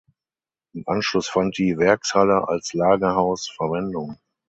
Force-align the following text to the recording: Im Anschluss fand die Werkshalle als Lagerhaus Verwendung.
Im 0.73 0.81
Anschluss 0.87 1.27
fand 1.29 1.59
die 1.59 1.77
Werkshalle 1.77 2.47
als 2.47 2.73
Lagerhaus 2.73 3.47
Verwendung. 3.55 4.17